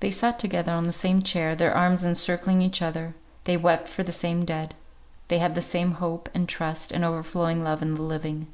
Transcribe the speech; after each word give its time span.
They 0.00 0.10
sat 0.10 0.40
together 0.40 0.72
on 0.72 0.82
the 0.82 0.90
same 0.90 1.22
chair, 1.22 1.54
their 1.54 1.72
arms 1.72 2.04
encircling 2.04 2.60
each 2.60 2.82
other; 2.82 3.14
they 3.44 3.56
wept 3.56 3.86
for 3.86 4.02
the 4.02 4.10
same 4.10 4.44
dead; 4.44 4.74
they 5.28 5.38
had 5.38 5.54
the 5.54 5.62
same 5.62 5.92
hope, 6.02 6.28
and 6.34 6.48
trust, 6.48 6.90
and 6.90 7.04
overflowing 7.04 7.62
love 7.62 7.80
in 7.80 7.94
the 7.94 8.02
living. 8.02 8.48